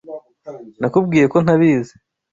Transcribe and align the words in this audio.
Nakubwiye 0.79 1.25
ko 1.33 1.37
ntabizi. 1.43 1.93